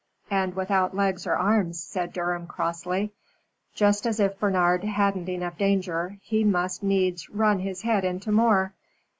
"And 0.31 0.55
without 0.55 0.95
legs 0.95 1.27
or 1.27 1.35
arms," 1.35 1.79
said 1.79 2.11
Durham, 2.11 2.47
crossly. 2.47 3.13
"Just 3.75 4.07
as 4.07 4.19
if 4.19 4.39
Bernard 4.39 4.83
hadn't 4.83 5.29
enough 5.29 5.59
danger, 5.59 6.17
he 6.23 6.43
must 6.43 6.81
needs 6.81 7.29
run 7.29 7.59
his 7.59 7.83
head 7.83 8.03
into 8.03 8.31
more. 8.31 8.73